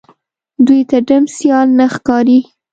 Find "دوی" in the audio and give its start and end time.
0.65-0.81